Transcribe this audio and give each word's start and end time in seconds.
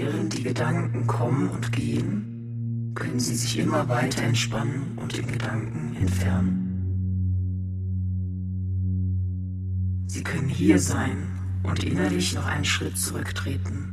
Während 0.00 0.38
die 0.38 0.44
Gedanken 0.44 1.08
kommen 1.08 1.48
und 1.48 1.72
gehen, 1.72 2.92
können 2.94 3.18
Sie 3.18 3.34
sich 3.34 3.58
immer 3.58 3.88
weiter 3.88 4.22
entspannen 4.22 4.92
und 4.94 5.16
den 5.16 5.26
Gedanken 5.26 5.96
entfernen. 5.96 6.64
Sie 10.06 10.22
können 10.22 10.48
hier 10.48 10.78
sein 10.78 11.16
und 11.64 11.82
innerlich 11.82 12.32
noch 12.36 12.46
einen 12.46 12.64
Schritt 12.64 12.96
zurücktreten. 12.96 13.92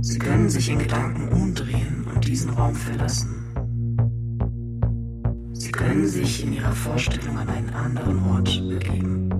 Sie 0.00 0.18
können 0.18 0.48
sich 0.48 0.70
in 0.70 0.78
Gedanken 0.78 1.28
umdrehen 1.28 2.06
und 2.14 2.26
diesen 2.26 2.48
Raum 2.48 2.74
verlassen. 2.74 3.28
Sie 5.52 5.70
können 5.70 6.06
sich 6.06 6.44
in 6.44 6.54
Ihrer 6.54 6.72
Vorstellung 6.72 7.36
an 7.36 7.50
einen 7.50 7.70
anderen 7.74 8.18
Ort 8.30 8.58
begeben. 8.66 9.30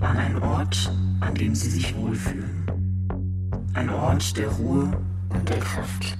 An 0.00 0.16
einen 0.16 0.42
Ort, 0.42 0.92
an 1.20 1.36
dem 1.36 1.54
Sie 1.54 1.70
sich 1.70 1.96
wohlfühlen. 1.96 2.57
Ein 3.78 3.90
Ort 3.90 4.36
der 4.36 4.48
Ruhe 4.48 4.90
und 5.28 5.48
der 5.48 5.60
Kraft. 5.60 6.18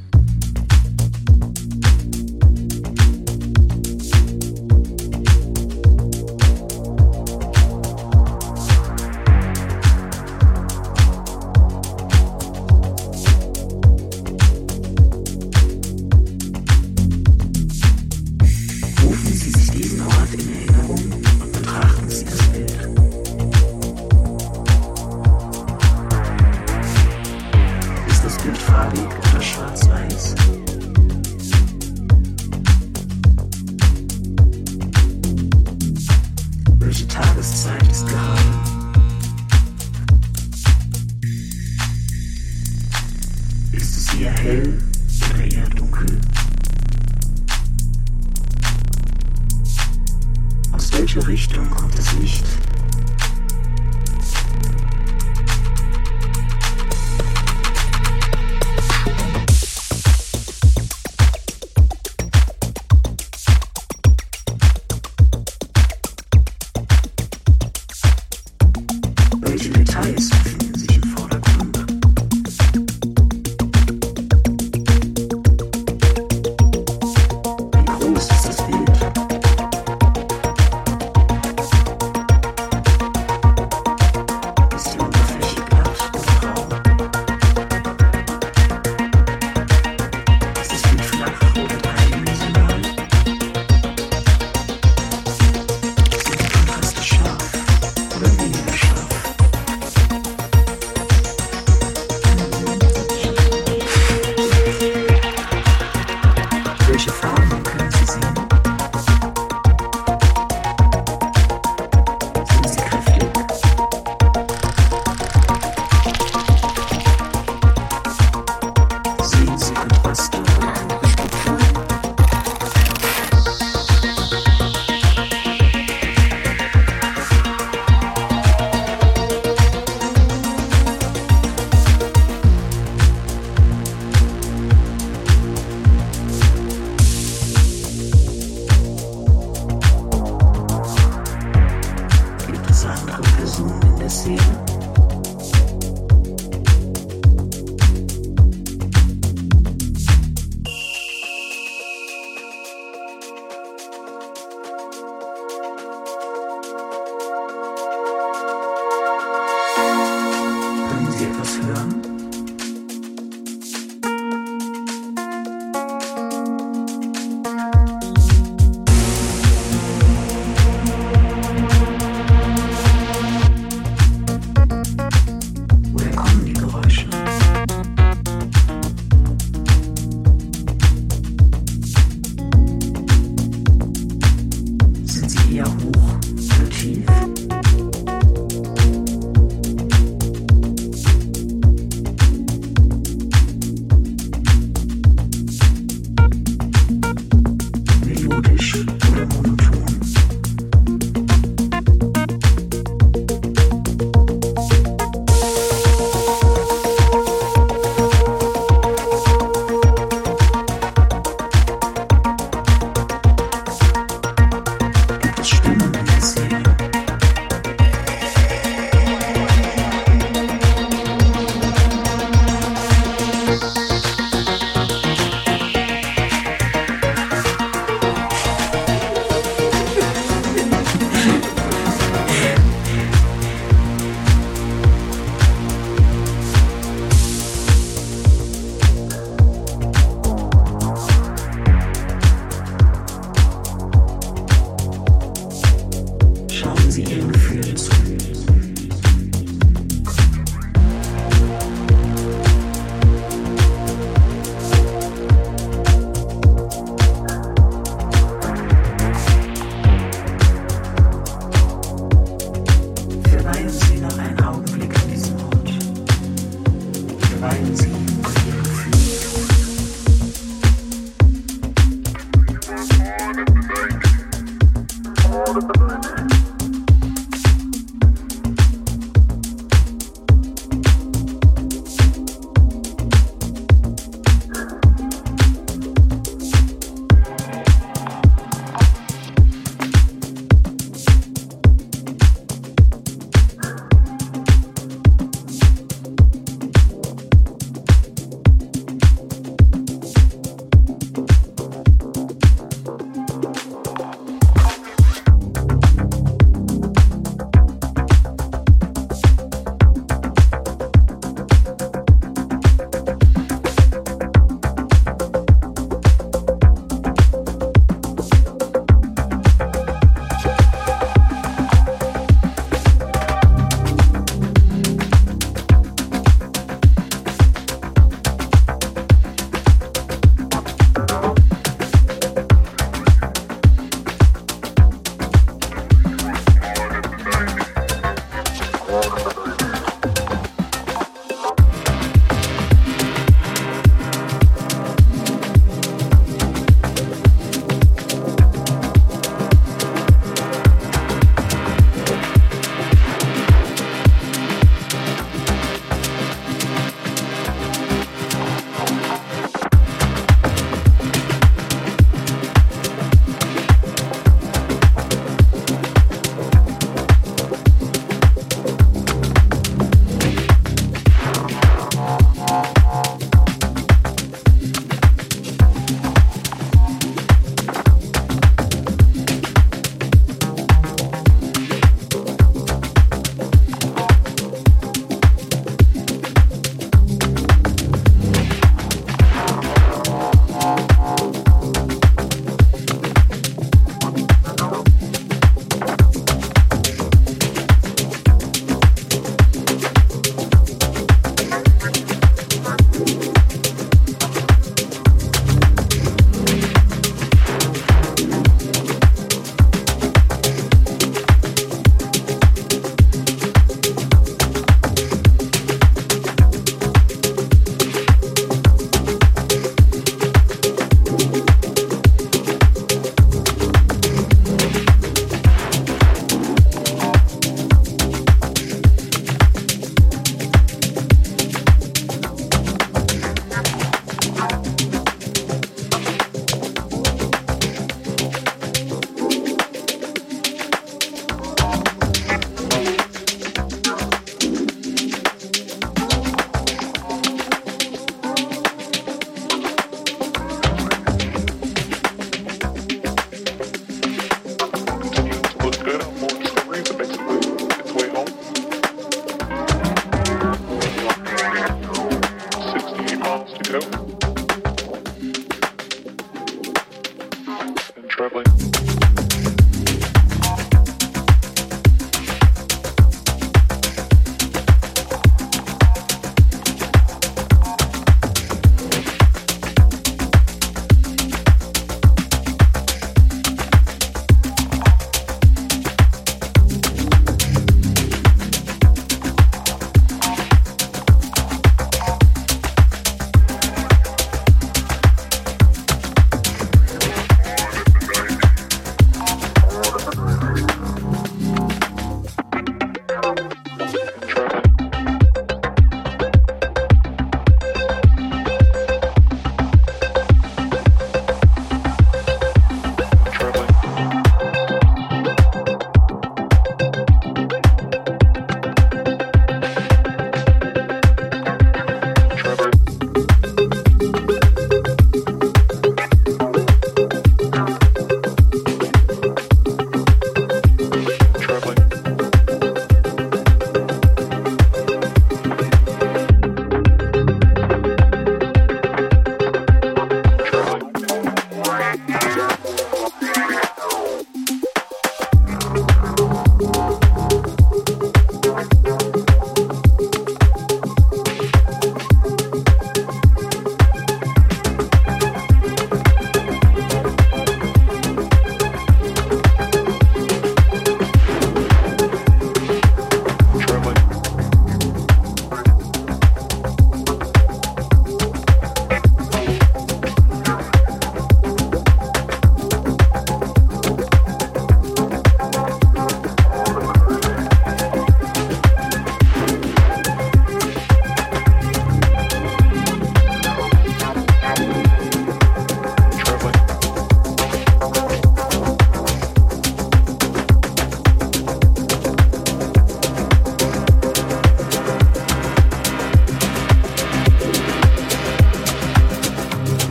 fantasy. 144.08 144.77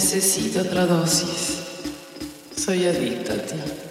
Necesito 0.00 0.62
otra 0.62 0.86
dosis. 0.86 1.58
Soy 2.56 2.86
adicta 2.86 3.34
a 3.34 3.36
ti. 3.36 3.89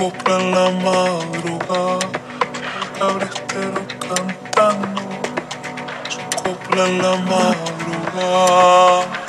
Copla 0.00 0.40
en 0.40 0.50
la 0.52 0.70
madrugada, 0.70 2.08
cabrestero 2.98 3.82
cantando 4.00 5.02
su 6.08 6.20
copla 6.42 6.86
en 6.86 7.02
la 7.02 7.16
madrugada. 7.16 9.19